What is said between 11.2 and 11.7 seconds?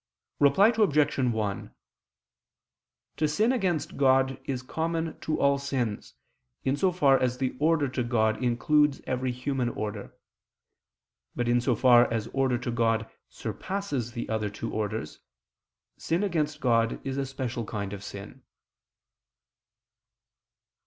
but in